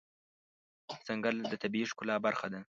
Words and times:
ځنګل 1.05 1.35
د 1.51 1.53
طبیعي 1.63 1.89
ښکلا 1.91 2.15
برخه 2.25 2.47
ده. 2.53 2.59